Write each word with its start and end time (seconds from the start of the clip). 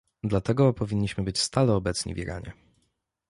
Dlatego 0.23 0.73
powinniśmy 0.73 1.23
być 1.23 1.39
stale 1.39 1.73
obecni 1.73 2.13
w 2.13 2.17
Iranie 2.17 2.53